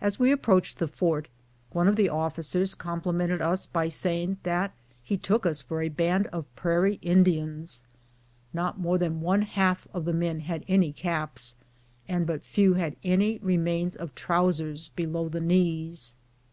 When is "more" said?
8.78-8.96